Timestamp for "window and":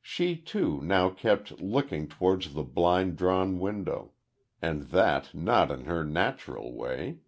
3.58-4.82